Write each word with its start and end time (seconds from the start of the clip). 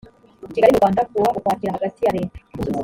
kigali 0.53 0.73
mu 0.73 0.79
rwanda 0.81 1.01
ku 1.09 1.15
wa 1.23 1.29
ukwakira 1.37 1.75
hagati 1.77 1.99
ya 2.05 2.13
leta 2.17 2.39